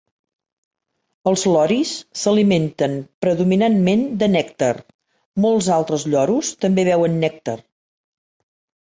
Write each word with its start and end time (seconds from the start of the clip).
Els 1.31 1.41
loris 1.55 1.91
s'alimenten 2.21 2.95
predominantment 3.25 4.01
de 4.23 4.29
nèctar; 4.37 4.71
molts 5.45 5.69
altres 5.77 6.07
lloros 6.15 6.51
també 6.67 6.87
beuen 6.89 7.21
nèctar. 7.27 7.55